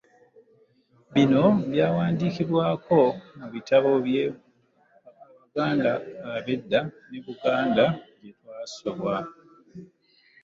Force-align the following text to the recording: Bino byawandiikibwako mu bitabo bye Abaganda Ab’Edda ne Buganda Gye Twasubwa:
Bino 1.13 1.43
byawandiikibwako 1.71 2.99
mu 3.37 3.47
bitabo 3.53 3.89
bye 4.05 4.23
Abaganda 4.33 5.91
Ab’Edda 6.37 6.79
ne 7.09 7.19
Buganda 7.25 7.85
Gye 8.19 8.31
Twasubwa: 8.37 9.13